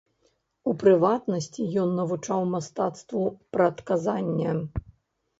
[0.69, 3.21] У прыватнасці ён навучаў мастацтву
[3.57, 4.51] прадказання.